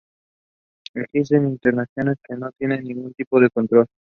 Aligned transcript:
Existen 0.95 1.45
intersecciones 1.47 2.17
que 2.23 2.33
no 2.35 2.49
tienen 2.57 2.83
ningún 2.85 3.13
tipo 3.13 3.39
de 3.39 3.51
control. 3.51 3.85